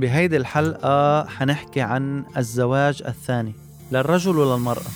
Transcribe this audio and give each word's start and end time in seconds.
بهيدي 0.00 0.36
الحلقة 0.36 1.24
حنحكي 1.24 1.80
عن 1.80 2.24
الزواج 2.36 3.02
الثاني 3.06 3.52
للرجل 3.92 4.38
وللمرأة. 4.38 4.90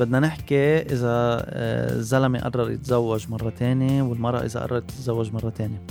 بدنا 0.00 0.20
نحكي 0.20 0.76
إذا 0.76 1.06
آه، 1.08 1.92
الزلمة 1.92 2.38
قرر 2.38 2.70
يتزوج 2.70 3.30
مرة 3.30 3.50
تانية 3.50 4.02
والمرأة 4.02 4.44
إذا 4.44 4.60
قررت 4.60 4.90
تتزوج 4.90 5.32
مرة 5.32 5.50
تانية 5.50 5.82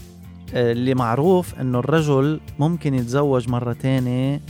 آه، 0.54 0.72
اللي 0.72 0.94
معروف 0.94 1.60
إنه 1.60 1.80
الرجل 1.80 2.40
ممكن 2.60 2.94
يتزوج 2.94 3.50
مرة 3.50 3.74
تانية 3.74 4.42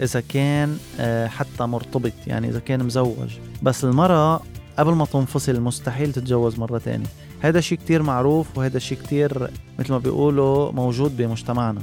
إذا 0.00 0.20
كان 0.20 0.78
آه، 1.00 1.26
حتى 1.26 1.64
مرتبط 1.64 2.12
يعني 2.26 2.48
إذا 2.48 2.58
كان 2.58 2.84
مزوج. 2.84 3.38
بس 3.62 3.84
المرأة 3.84 4.40
قبل 4.78 4.92
ما 4.92 5.04
تنفصل 5.04 5.60
مستحيل 5.60 6.12
تتجوز 6.12 6.58
مرة 6.58 6.78
تانية 6.78 7.06
هذا 7.40 7.60
شيء 7.60 7.78
كتير 7.78 8.02
معروف 8.02 8.58
وهذا 8.58 8.78
شيء 8.78 8.98
كتير 8.98 9.50
مثل 9.78 9.92
ما 9.92 9.98
بيقولوا 9.98 10.72
موجود 10.72 11.16
بمجتمعنا 11.16 11.80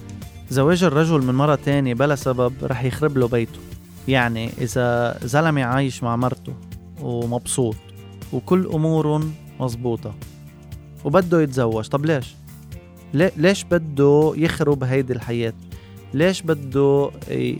زواج 0.50 0.84
الرجل 0.84 1.22
من 1.22 1.34
مرة 1.36 1.55
تانية 1.55 1.94
بلا 1.94 2.16
سبب 2.16 2.54
رح 2.64 2.84
يخرب 2.84 3.18
له 3.18 3.28
بيته 3.28 3.59
يعني 4.08 4.50
إذا 4.62 5.18
زلمة 5.23 5.64
عايش 5.64 6.04
مع 6.04 6.16
مرته 6.16 6.54
ومبسوط 7.02 7.76
وكل 8.34 8.70
أمورهم 8.73 9.34
مزبوطة 9.59 10.14
وبده 11.06 11.42
يتزوج 11.42 11.88
طب 11.88 12.06
ليش؟ 12.06 12.36
ليش 13.14 13.64
بده 13.64 14.34
يخرب 14.36 14.84
هيدي 14.84 15.14
الحياة؟ 15.14 15.54
ليش 16.14 16.42
بده 16.42 17.12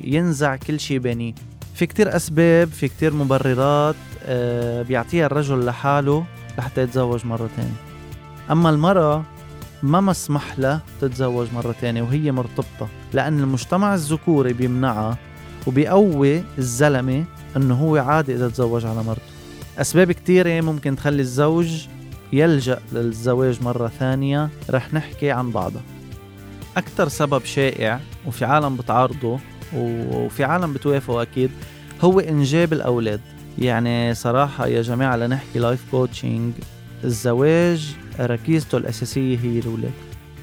ينزع 0.04 0.56
كل 0.56 0.80
شيء 0.80 1.00
بينيه؟ 1.00 1.34
في 1.76 1.86
كتير 1.86 2.16
أسباب 2.16 2.68
في 2.68 2.88
كتير 2.88 3.14
مبررات 3.14 3.96
بيعطيها 4.88 5.26
الرجل 5.26 5.66
لحاله 5.66 6.26
لحتى 6.58 6.82
يتزوج 6.82 7.26
مرة 7.26 7.50
تانية. 7.58 7.76
أما 8.52 8.70
المرأة 8.70 9.24
ما 9.84 10.02
مسمح 10.02 10.60
لها 10.60 10.82
تتزوج 11.02 11.48
مرة 11.54 11.76
تانية 11.82 12.02
وهي 12.02 12.32
مرتبطة 12.32 12.88
لأن 13.14 13.40
المجتمع 13.40 13.94
الذكوري 13.94 14.54
بيمنعها 14.54 15.18
وبيقوي 15.68 16.44
الزلمة 16.58 17.24
أنه 17.58 17.76
هو 17.76 17.98
عادي 17.98 18.36
إذا 18.36 18.50
تزوج 18.50 18.86
على 18.86 19.04
مرته. 19.04 19.22
أسباب 19.78 20.12
كتيرة 20.12 20.62
ممكن 20.62 20.96
تخلي 20.96 21.22
الزوج 21.22 21.88
يلجأ 22.34 22.80
للزواج 22.94 23.64
مرة 23.64 23.88
ثانية 24.00 24.50
رح 24.70 24.94
نحكي 24.94 25.32
عن 25.32 25.52
بعضها. 25.52 25.82
أكثر 26.78 27.08
سبب 27.08 27.46
شائع 27.46 28.00
وفي 28.28 28.46
عالم 28.46 28.76
بتعارضه 28.76 29.40
وفي 29.76 30.44
عالم 30.44 30.74
بتوافقه 30.74 31.22
أكيد 31.22 31.52
هو 32.02 32.20
إنجاب 32.20 32.74
الأولاد. 32.74 33.22
يعني 33.58 34.14
صراحة 34.14 34.68
يا 34.68 34.82
جماعة 34.82 35.16
لنحكي 35.16 35.60
life 35.60 35.86
coaching 35.92 36.54
الزواج 37.04 37.96
ركيزته 38.20 38.78
الأساسية 38.78 39.40
هي 39.40 39.60
الأولاد. 39.60 39.92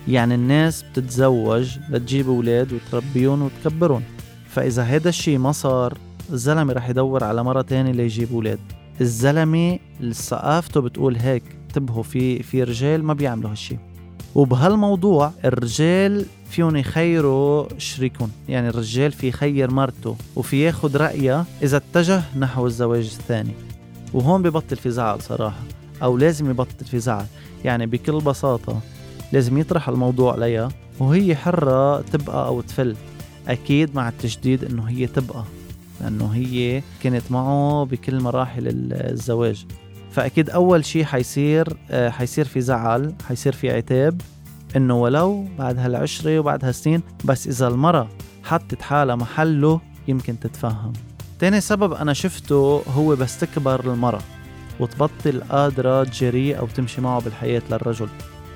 يعني 0.09 0.34
الناس 0.34 0.83
بتتزوج 0.83 1.79
لتجيب 1.91 2.29
أولاد 2.29 2.73
وتربيهم 2.73 3.42
وتكبرهم. 3.42 4.03
فإذا 4.48 4.83
هذا 4.83 5.09
الشيء 5.09 5.39
ما 5.39 5.53
صار 5.53 5.98
الزلمة 6.33 6.73
رح 6.73 6.89
يدور 6.89 7.25
على 7.25 7.45
مرة 7.45 7.62
تانية 7.62 7.92
ليجيب 7.92 8.33
أولاد. 8.33 8.59
الزلمة 9.01 9.79
ثقافته 10.12 10.81
بتقول 10.81 11.17
هيك 11.17 11.42
انتبهوا 11.69 12.03
في 12.03 12.42
في 12.42 12.62
رجال 12.62 13.05
ما 13.05 13.15
بيعملوا 13.15 13.51
هالشيء 13.51 13.79
وبهالموضوع 14.34 15.33
الرجال 15.45 16.27
فيهم 16.51 16.77
يخيروا 16.77 17.67
شريكهم. 17.79 18.31
يعني 18.48 18.69
الرجال 18.69 19.12
في 19.12 19.29
يخير 19.29 19.70
مرته 19.70 20.17
وفي 20.37 20.62
ياخد 20.62 20.97
رأيها 20.97 21.47
إذا 21.62 21.77
اتجه 21.77 22.23
نحو 22.37 22.67
الزواج 22.67 23.05
الثاني. 23.05 23.53
وهون 24.12 24.42
ببطل 24.42 24.77
في 24.77 24.91
زعل 24.91 25.23
صراحة 25.23 25.62
أو 26.03 26.17
لازم 26.17 26.51
يبطل 26.51 26.85
في 26.85 26.98
زعل 26.98 27.27
يعني 27.65 27.87
بكل 27.87 28.19
بساطة 28.19 28.81
لازم 29.33 29.59
يطرح 29.59 29.89
الموضوع 29.89 30.33
عليها 30.33 30.69
وهي 30.98 31.37
حرة 31.37 32.01
تبقى 32.01 32.47
أو 32.47 32.61
تفل. 32.61 32.97
أكيد 33.48 33.95
مع 33.95 34.08
التشديد 34.08 34.64
إنه 34.64 34.83
هي 34.83 35.07
تبقى 35.07 35.45
لأنه 36.01 36.27
هي 36.35 36.83
كانت 37.03 37.23
معه 37.30 37.85
بكل 37.85 38.20
مراحل 38.20 38.63
الزواج. 38.92 39.67
فأكيد 40.14 40.51
أول 40.51 40.85
شيء 40.85 41.05
حيصير 41.05 41.77
آه، 41.91 42.11
حيصير 42.11 42.45
في 42.45 42.61
زعل 42.61 43.14
حيصير 43.29 43.52
في 43.52 43.70
عتاب 43.70 44.20
إنه 44.77 45.01
ولو 45.01 45.47
بعد 45.58 45.79
هالعشرة 45.79 46.39
وبعد 46.39 46.64
هالسنين 46.64 47.02
بس 47.25 47.47
إذا 47.47 47.69
المرة 47.69 48.08
حطت 48.45 48.83
حالها 48.83 49.17
محله 49.17 49.80
يمكن 50.08 50.41
تتفهم. 50.41 50.92
تاني 51.39 51.61
سبب 51.61 51.92
أنا 51.92 52.13
شفته 52.13 52.83
هو 52.95 53.17
بس 53.17 53.41
تكبر 53.41 53.92
المرة 53.92 54.20
وتبطل 54.80 55.42
قادرة 55.51 56.05
تجريه 56.05 56.57
أو 56.57 56.67
تمشي 56.67 57.01
معه 57.01 57.20
بالحياة 57.20 57.63
للرجل. 57.70 58.08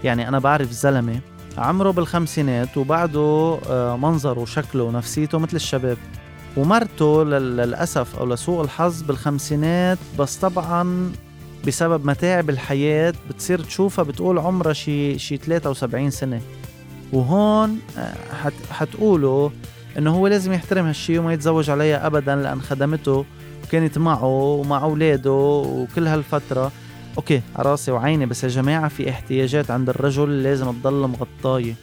يعني 0.04 0.28
أنا 0.28 0.38
بعرف 0.38 0.70
زلمة 0.70 1.20
عمره 1.58 1.90
بالخمسينات 1.90 2.76
وبعده 2.76 3.58
آه، 3.70 3.96
منظره 3.96 4.40
وشكله 4.40 4.84
ونفسيته 4.84 5.38
مثل 5.38 5.56
الشباب. 5.56 5.98
ومرته 6.56 7.24
للأسف 7.24 8.16
أو 8.16 8.26
لسوء 8.26 8.64
الحظ 8.64 9.02
بالخمسينات 9.02 9.98
بس 10.18 10.36
طبعا 10.36 11.12
بسبب 11.66 12.06
متاعب 12.06 12.50
الحياة 12.50 13.14
بتصير 13.30 13.60
تشوفها 13.60 14.04
بتقول 14.04 14.38
عمرها 14.38 14.72
شي 14.72 15.18
شي 15.18 15.36
73 15.36 16.10
سنة. 16.10 16.40
وهون 17.12 17.78
آه، 17.98 18.14
حت 18.42 18.52
حتقولوا 18.70 19.50
إنه 19.98 20.10
هو 20.14 20.26
لازم 20.26 20.52
يحترم 20.52 20.86
هالشي 20.86 21.18
وما 21.18 21.32
يتزوج 21.32 21.70
عليها 21.70 22.06
ابدا 22.06 22.36
لأن 22.36 22.60
خدمته 22.60 23.24
وكانت 23.64 23.98
معه 23.98 24.24
ومع 24.24 24.82
أولاده 24.82 25.32
وكل 25.32 26.06
هالفترة. 26.06 26.72
أوكي 27.16 27.42
راسي 27.56 27.90
وعيني 27.90 28.26
بس 28.26 28.44
يا 28.44 28.48
جماعة 28.48 28.88
في 28.88 29.10
احتياجات 29.10 29.70
عند 29.70 29.88
الرجل 29.88 30.42
لازم 30.42 30.72
تضل 30.72 31.06
مغطايه 31.08 31.74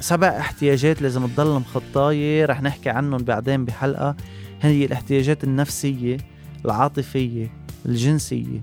سبع 0.00 0.28
احتياجات 0.28 1.02
لازم 1.02 1.26
تضل 1.26 1.60
مخطايه 1.60 2.46
رح 2.46 2.62
نحكي 2.62 2.90
عنهم 2.90 3.22
بعدين 3.22 3.64
بحلقة. 3.64 4.16
هي 4.62 4.84
الاحتياجات 4.84 5.44
النفسية 5.44 6.16
العاطفية 6.64 7.50
الجنسية 7.86 8.60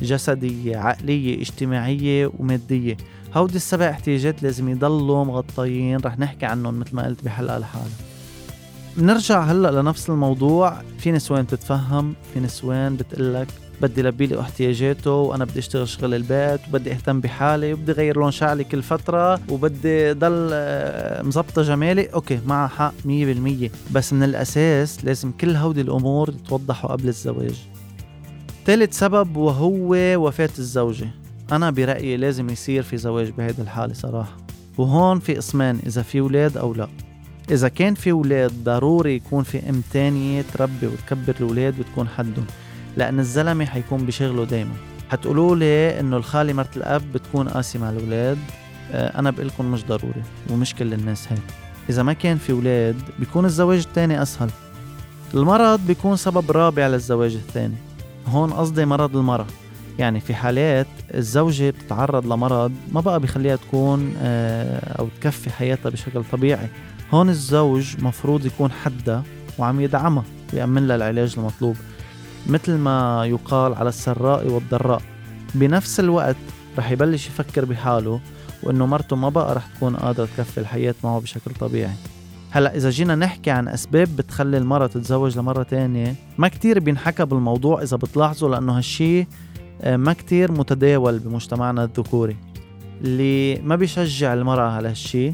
جسدية 0.00 0.76
عقلية 0.76 1.40
اجتماعية 1.40 2.30
ومادية. 2.38 2.96
هودي 3.34 3.56
السبع 3.56 3.90
احتياجات 3.90 4.42
لازم 4.42 4.68
يضلوا 4.68 5.24
مغطيين. 5.24 6.00
رح 6.00 6.18
نحكي 6.18 6.46
عنهم 6.46 6.80
مثل 6.80 6.96
ما 6.96 7.06
قلت 7.06 7.24
بحلقه 7.24 7.58
لحالها 7.58 7.88
نرجع 8.98 9.42
هلأ 9.42 9.80
لنفس 9.82 10.10
الموضوع. 10.10 10.82
في 10.98 11.12
نسوان 11.12 11.42
بتتفهم 11.42 12.14
في 12.34 12.40
نسوان 12.40 12.96
بتقلك 12.96 13.48
بدي 13.82 14.02
لبي 14.02 14.26
لي 14.26 14.40
احتياجاته 14.40 15.10
وأنا 15.10 15.44
بدي 15.44 15.58
أشتغل 15.58 15.88
شغل 15.88 16.14
البيت 16.14 16.60
وبدي 16.68 16.92
أهتم 16.92 17.20
بحالي 17.20 17.72
وبدي 17.72 17.92
غير 17.92 18.16
لون 18.16 18.30
شعري 18.30 18.64
كل 18.64 18.82
فترة 18.82 19.40
وبدي 19.48 20.12
ضل 20.12 20.50
آه، 20.52 21.22
مزبطة 21.22 21.62
جمالي. 21.62 22.06
أوكي 22.06 22.40
معها 22.46 22.68
حق 22.68 22.94
100% 23.04 23.70
بس 23.92 24.12
من 24.12 24.22
الأساس 24.22 25.04
لازم 25.04 25.32
كل 25.32 25.56
هودي 25.56 25.80
الأمور 25.80 26.28
يتوضحوا 26.28 26.90
قبل 26.90 27.08
الزواج. 27.08 27.66
ثالث 28.66 28.98
سبب 28.98 29.36
وهو 29.36 29.94
وفاة 30.26 30.50
الزوجة. 30.58 31.08
أنا 31.52 31.70
برأيي 31.70 32.16
لازم 32.16 32.50
يصير 32.50 32.82
في 32.82 32.96
زواج 32.96 33.30
بهيدي 33.30 33.62
الحالة 33.62 33.94
صراحة. 33.94 34.36
وهون 34.78 35.18
في 35.18 35.34
قسمان 35.34 35.78
إذا 35.86 36.02
في 36.02 36.20
ولاد 36.20 36.56
أو 36.56 36.74
لا. 36.74 36.88
إذا 37.50 37.68
كان 37.68 37.94
في 37.94 38.12
ولاد 38.12 38.52
ضروري 38.64 39.14
يكون 39.14 39.42
في 39.42 39.70
أم 39.70 39.82
تانية 39.92 40.44
تربي 40.54 40.86
وتكبر 40.86 41.34
الولاد 41.40 41.80
وتكون 41.80 42.08
حدهم. 42.08 42.46
لأن 42.96 43.18
الزلمة 43.20 43.64
حيكون 43.64 44.06
بشغله 44.06 44.44
دايما. 44.44 44.74
حتقولوا 45.10 45.56
لي 45.56 46.00
إنه 46.00 46.16
الخالة 46.16 46.52
مرت 46.52 46.76
الأب 46.76 47.12
بتكون 47.12 47.48
قاسي 47.48 47.78
مع 47.78 47.90
الولاد 47.90 48.38
آه، 48.92 49.18
أنا 49.18 49.30
بقول 49.30 49.46
لكم 49.46 49.64
مش 49.72 49.84
ضروري 49.84 50.22
ومش 50.50 50.74
كل 50.74 50.94
الناس 50.94 51.32
هيك. 51.32 51.42
إذا 51.90 52.02
ما 52.02 52.12
كان 52.12 52.38
في 52.38 52.52
ولاد 52.52 52.96
بيكون 53.18 53.44
الزواج 53.44 53.78
الثاني 53.78 54.22
أسهل. 54.22 54.50
المرض 55.34 55.80
بيكون 55.86 56.16
سبب 56.16 56.50
رابع 56.50 56.86
للزواج 56.86 57.34
الثاني. 57.34 57.74
هون 58.26 58.52
قصدي 58.52 58.84
مرض 58.84 59.16
المرأة 59.16 59.46
يعني 59.98 60.20
في 60.20 60.34
حالات 60.34 60.86
الزوجة 61.14 61.70
بتتعرض 61.70 62.26
لمرض 62.26 62.72
ما 62.92 63.00
بقى 63.00 63.20
بخليها 63.20 63.56
تكون 63.56 64.14
آه، 64.22 64.98
أو 64.98 65.08
تكفي 65.20 65.50
حياتها 65.50 65.90
بشكل 65.90 66.22
طبيعي. 66.32 66.68
هون 67.14 67.28
الزوج 67.28 68.02
مفروض 68.02 68.46
يكون 68.46 68.70
حدها 68.72 69.22
وعم 69.58 69.80
يدعمها 69.80 70.24
ويأمن 70.52 70.86
لها 70.88 70.96
العلاج 70.96 71.34
المطلوب. 71.38 71.76
مثل 72.46 72.72
ما 72.76 73.24
يقال 73.26 73.74
على 73.74 73.88
السراء 73.88 74.48
والضراء. 74.48 75.02
بنفس 75.54 76.00
الوقت 76.00 76.36
رح 76.78 76.90
يبلش 76.90 77.26
يفكر 77.26 77.64
بحاله 77.64 78.20
وإنه 78.62 78.86
مرته 78.86 79.16
ما 79.16 79.28
بقى 79.28 79.54
رح 79.54 79.66
تكون 79.76 79.96
قادرة 79.96 80.28
تكفي 80.36 80.58
الحياة 80.60 80.94
معه 81.04 81.20
بشكل 81.20 81.50
طبيعي. 81.60 81.94
هلا 82.52 82.76
إذا 82.76 82.90
جينا 82.90 83.14
نحكي 83.14 83.50
عن 83.50 83.68
أسباب 83.68 84.16
بتخلي 84.16 84.58
المرأة 84.58 84.86
تتزوج 84.86 85.38
لمرة 85.38 85.62
تانية 85.62 86.14
ما 86.38 86.48
كتير 86.48 86.80
بينحكى 86.80 87.24
بالموضوع 87.24 87.82
إذا 87.82 87.96
بتلاحظوا 87.96 88.48
لأنه 88.48 88.78
هالشي 88.78 89.26
آه، 89.82 89.96
ما 89.96 90.12
كتير 90.12 90.52
متداول 90.52 91.18
بمجتمعنا 91.18 91.84
الذكوري. 91.84 92.36
اللي 93.00 93.60
ما 93.62 93.76
بيشجع 93.76 94.34
المرأة 94.34 94.70
على 94.70 94.88
هالشي 94.88 95.32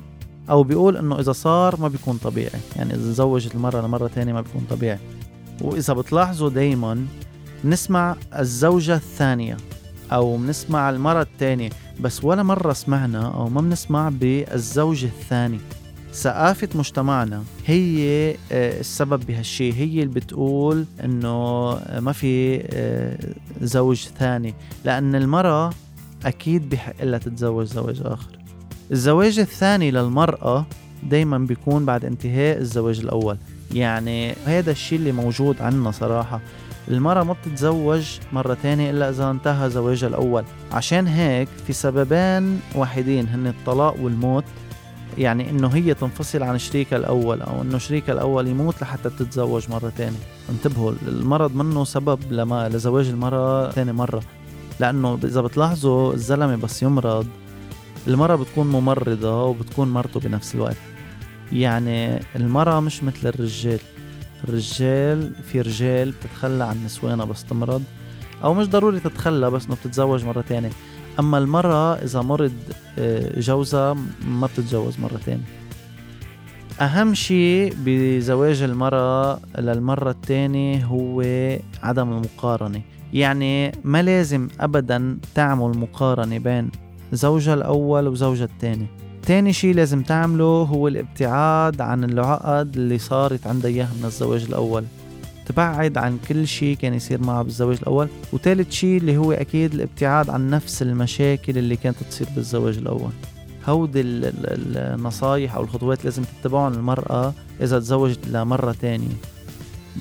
أو 0.51 0.63
بيقول 0.63 0.97
إنه 0.97 1.21
إذا 1.21 1.33
صار 1.33 1.81
ما 1.81 1.89
بيكون 1.89 2.17
طبيعي. 2.17 2.61
يعني 2.77 2.95
إذا 2.95 3.13
تزوجت 3.13 3.55
المرأة 3.55 3.81
لمرة 3.81 4.11
تانية 4.15 4.33
ما 4.33 4.41
بيكون 4.41 4.67
طبيعي. 4.71 4.99
وإذا 5.61 5.95
بتلاحظوا 5.95 6.51
دايما 6.51 7.07
نسمع 7.65 8.17
الزوجة 8.39 8.95
الثانية 8.95 9.57
أو 10.13 10.37
بنسمع 10.37 10.91
المرة 10.91 11.23
الثانية 11.23 11.71
بس 12.01 12.25
ولا 12.25 12.43
مرة 12.43 12.73
سمعنا 12.73 13.27
أو 13.27 13.49
ما 13.49 13.61
بنسمع 13.61 14.09
بالزوج 14.09 15.05
الثاني 15.05 15.59
ثقافة 16.13 16.69
مجتمعنا 16.75 17.45
هي 17.67 18.31
آه، 18.53 18.81
السبب 18.81 19.27
بهالشيء 19.27 19.75
هي 19.75 20.03
اللي 20.03 20.15
بتقول 20.15 20.85
إنه 21.05 21.71
ما 22.01 22.13
في 22.13 22.63
آه، 22.73 23.19
زوج 23.63 24.07
ثاني 24.19 24.55
لأن 24.85 25.15
المرأة 25.15 25.71
أكيد 26.25 26.69
بحق 26.69 27.05
لها 27.05 27.19
تتزوج 27.19 27.67
زواج 27.67 28.01
آخر. 28.05 28.39
الزواج 28.93 29.39
الثاني 29.39 29.91
للمرأة 29.91 30.67
دايما 31.03 31.39
بيكون 31.39 31.85
بعد 31.85 32.05
انتهاء 32.05 32.59
الزواج 32.59 33.01
الأول. 33.01 33.37
يعني 33.75 34.35
هذا 34.47 34.71
الشيء 34.71 34.99
اللي 34.99 35.13
موجود 35.13 35.63
عندنا 35.63 35.91
صراحة. 35.91 36.41
المرأة 36.89 37.25
ما 37.25 37.33
بتتزوج 37.33 38.19
مرة 38.33 38.57
تانية 38.63 38.91
إلا 38.91 39.11
إذا 39.11 39.31
انتهى 39.31 39.71
زواجها 39.71 40.09
الأول. 40.09 40.45
عشان 40.73 41.07
هيك 41.07 41.49
في 41.67 41.73
سببين 41.73 42.61
واحدين 42.75 43.29
هن 43.29 43.47
الطلاق 43.47 44.01
والموت 44.01 44.45
يعني 45.19 45.51
إنه 45.51 45.69
هي 45.69 45.95
تنفصل 45.95 46.43
عن 46.43 46.59
شريكها 46.59 46.97
الأول 46.97 47.43
أو 47.43 47.63
إنه 47.63 47.79
شريكها 47.79 48.13
الأول 48.13 48.47
يموت 48.47 48.83
لحتى 48.83 49.11
تتزوج 49.11 49.71
مرة 49.71 49.93
تانية. 49.97 50.19
انتبهوا 50.51 50.93
المرض 51.09 51.55
منه 51.55 51.85
سبب 51.85 52.19
لما 52.31 52.69
لزواج 52.69 53.09
المرأة 53.09 53.71
ثاني 53.71 53.93
مرة. 53.93 54.23
لأنه 54.81 55.19
إذا 55.25 55.41
بتلاحظوا 55.41 56.15
الزلمة 56.15 56.57
بس 56.57 56.83
يمرض 56.83 57.27
المرأة 58.07 58.37
بتكون 58.37 58.67
ممرضة 58.67 59.45
وبتكون 59.45 59.89
مرته 59.89 60.21
بنفس 60.21 60.55
الوقت. 60.55 60.77
يعني 61.53 62.21
المرأة 62.37 62.81
مش 62.81 63.03
مثل 63.03 63.29
الرجال. 63.29 63.81
الرجال 64.45 65.35
في 65.35 65.61
رجال 65.61 66.11
بتتخلى 66.11 66.65
عن 66.65 66.85
نسوانها 66.85 67.25
بس 67.25 67.45
تمرض 67.45 67.83
أو 68.45 68.55
مش 68.55 68.69
ضروري 68.69 69.01
تتخلى 69.01 69.51
بس 69.51 69.67
إنه 69.67 69.75
بتتزوج 69.75 70.25
مرة 70.25 70.45
تانية. 70.49 70.71
أما 71.19 71.39
المرأة 71.39 71.95
إذا 71.95 72.23
مرض 72.23 72.53
آه، 72.99 73.41
جوزها 73.41 73.97
ما 74.29 74.47
بتتجوز 74.47 75.01
مرة 75.01 75.39
أهم 76.81 77.15
شيء 77.15 77.75
بزواج 77.85 78.63
المرأة 78.63 79.41
للمرة 79.59 80.11
الثانية 80.11 80.85
هو 80.85 81.23
عدم 81.83 82.13
المقارنة. 82.13 82.81
يعني 83.13 83.73
ما 83.85 84.03
لازم 84.03 84.49
ابدا 84.61 85.19
تعمل 85.35 85.79
مقارنة 85.79 86.39
بين 86.39 86.71
زوجها 87.13 87.55
الأول 87.55 88.09
وزوجها 88.09 88.45
الثاني 88.45 88.87
تاني 89.23 89.53
شيء 89.53 89.75
لازم 89.75 90.03
تعمله 90.03 90.45
هو 90.45 90.89
الابتعاد 90.89 91.81
عن 91.81 92.05
العقد 92.05 92.77
اللي 92.77 92.99
صارت 92.99 93.47
عندها 93.47 93.71
إياها 93.71 93.91
من 94.01 94.05
الزواج 94.05 94.45
الأول. 94.45 94.85
تبعد 95.47 95.99
عن 95.99 96.19
كل 96.29 96.47
شيء 96.47 96.77
كان 96.77 96.95
يصير 96.95 97.23
معها 97.23 97.43
بالزواج 97.43 97.77
الأول. 97.83 98.09
وثالث 98.33 98.71
شيء 98.71 98.97
اللي 98.97 99.17
هو 99.17 99.33
أكيد 99.33 99.75
الابتعاد 99.75 100.31
عن 100.31 100.51
نفس 100.51 100.83
المشاكل 100.83 101.59
اللي 101.59 101.77
كانت 101.77 101.97
تصير 102.11 102.27
بالزواج 102.35 102.77
الأول. 102.79 103.11
هودي 103.67 104.01
النصايح 104.05 105.55
أو 105.55 105.63
الخطوات 105.63 106.05
لازم 106.05 106.23
تتبعهم 106.23 106.73
المرأة 106.73 107.35
إذا 107.61 107.79
تزوجت 107.79 108.29
لمرة 108.29 108.73
تانية. 108.81 109.15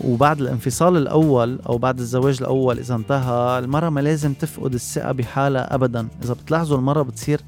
وبعد 0.01 0.41
الانفصال 0.41 0.97
الأول 0.97 1.59
أو 1.69 1.77
بعد 1.77 1.99
الزواج 1.99 2.37
الأول 2.41 2.79
إذا 2.79 2.95
انتهى 2.95 3.59
المرأة 3.59 3.89
ما 3.89 3.99
لازم 3.99 4.33
تفقد 4.33 4.73
الثقة 4.73 5.11
بحالها 5.11 5.75
أبدا. 5.75 6.07
إذا 6.23 6.33
بتلاحظوا 6.33 6.77
المرأة 6.77 7.01
بتصير 7.01 7.41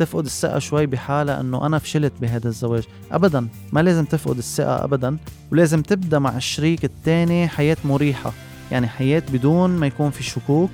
تفقد 0.00 0.24
الثقة 0.24 0.58
شوي 0.58 0.86
بحالها 0.86 1.40
إنه 1.40 1.66
أنا 1.66 1.78
فشلت 1.78 2.12
بهذا 2.20 2.48
الزواج. 2.48 2.82
ابدا 3.12 3.48
ما 3.72 3.80
لازم 3.80 4.04
تفقد 4.04 4.38
الثقة 4.38 4.84
ابدا 4.84 5.16
ولازم 5.52 5.82
تبدأ 5.82 6.18
مع 6.18 6.36
الشريك 6.36 6.84
الثاني 6.84 7.48
حياة 7.48 7.76
مريحة. 7.84 8.32
يعني 8.70 8.88
حياة 8.88 9.22
بدون 9.32 9.70
ما 9.70 9.86
يكون 9.86 10.10
في 10.10 10.22
شكوك 10.22 10.70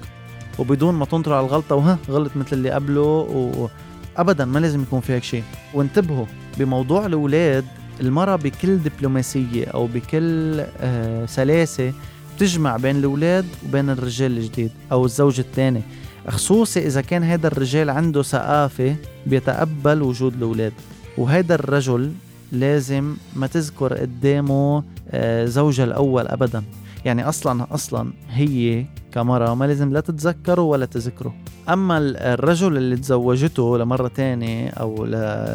وبدون 0.59 0.95
ما 0.95 1.05
تنطر 1.05 1.33
على 1.33 1.47
الغلطة 1.47 1.75
وها 1.75 1.99
غلط 2.11 2.37
مثل 2.37 2.49
اللي 2.53 2.71
قبله 2.71 3.01
و... 3.01 3.69
ابدا 4.17 4.45
ما 4.45 4.59
لازم 4.59 4.83
يكون 4.83 5.01
في 5.01 5.13
هيك 5.13 5.25
شيء. 5.25 5.43
وانتبهوا 5.75 6.27
بموضوع 6.59 7.07
الأولاد 7.07 7.65
المرأة 8.01 8.37
بكل 8.37 8.79
دبلوماسية 8.79 9.67
أو 9.67 9.87
بكل 9.87 10.61
آه 10.81 11.27
سلاسة 11.27 11.93
بتجمع 12.37 12.77
بين 12.77 12.97
الأولاد 12.97 13.45
وبين 13.69 13.91
الرجال 13.91 14.39
الجديد 14.39 14.71
أو 14.93 15.05
الزوج 15.05 15.41
الثاني. 15.41 15.83
خصوصي 16.29 16.87
إذا 16.87 17.01
كان 17.01 17.23
هذا 17.23 17.47
الرجال 17.47 17.91
عنده 17.91 18.23
ثقافة 18.23 18.97
بيتقبل 19.27 20.03
وجود 20.03 20.35
الأولاد. 20.35 20.73
وهذا 21.19 21.55
الرجل 21.55 22.13
لازم 22.53 23.17
ما 23.37 23.47
تذكر 23.47 23.95
قدامه 23.95 24.83
آه، 25.11 25.45
زوجها 25.45 25.85
الأول 25.85 26.27
أبدا. 26.27 26.63
يعني 27.05 27.29
أصلا 27.29 27.67
أصلا 27.71 28.13
هي 28.31 28.87
كمرة 29.13 29.55
ما 29.55 29.65
لازم 29.65 29.93
لا 29.93 30.01
تتذكره 30.01 30.63
ولا 30.63 30.87
تذكره. 30.87 31.35
أما 31.69 31.99
الرجل 31.99 32.77
اللي 32.77 32.97
تزوجته 32.97 33.79
لمرة 33.79 34.09
تانية 34.09 34.69
أو 34.69 35.05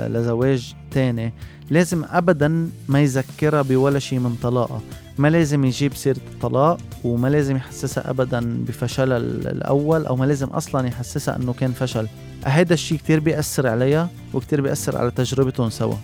لزواج 0.10 0.74
تاني 0.92 1.34
لازم 1.70 2.04
أبدا 2.10 2.70
ما 2.88 3.02
يذكرها 3.02 3.62
بولا 3.62 4.00
شيء 4.00 4.20
من 4.20 4.36
طلاقها 4.44 4.82
ما 5.22 5.28
لازم 5.28 5.66
يجيب 5.66 5.96
سيرة 5.96 6.18
الطلاق 6.34 6.78
وما 7.04 7.28
لازم 7.28 7.56
يحسسها 7.56 8.10
أبدا 8.10 8.64
بفشلها 8.68 9.18
الأول 9.18 10.06
أو 10.06 10.16
ما 10.16 10.26
لازم 10.26 10.48
أصلا 10.48 10.88
يحسسها 10.88 11.36
أنه 11.36 11.54
كان 11.54 11.72
فشل. 11.72 12.08
هذا 12.46 12.74
الشيء 12.74 12.98
كتير 12.98 13.20
بيأثر 13.20 13.68
عليها 13.68 14.10
وكتير 14.34 14.62
بيأثر 14.62 14.98
على 14.98 15.12
تجربتهم 15.12 15.70
سوا. 15.70 15.96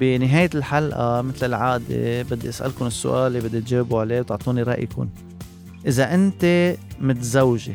بنهاية 0.00 0.50
الحلقة 0.54 1.22
مثل 1.22 1.46
العادة 1.46 2.22
بدي 2.22 2.48
أسألكم 2.48 2.86
السؤال 2.86 3.26
اللي 3.26 3.48
بدي 3.48 3.60
تجاوبوا 3.60 4.00
عليه 4.00 4.20
وتعطوني 4.20 4.62
رأيكم 4.62 5.08
إذا 5.86 6.14
أنت 6.14 6.74
متزوجة 7.00 7.74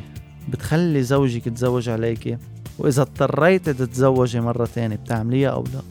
بتخلي 0.49 1.03
زوجك 1.03 1.47
يتزوج 1.47 1.89
عليكي 1.89 2.37
وإذا 2.79 3.01
اضطريتي 3.01 3.73
تتزوجي 3.73 4.39
مرة 4.39 4.69
تانية 4.75 4.95
بتعمليها 4.95 5.49
أو 5.49 5.63
لا؟ 5.63 5.81